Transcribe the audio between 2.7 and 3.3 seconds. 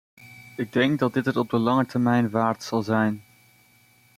zijn.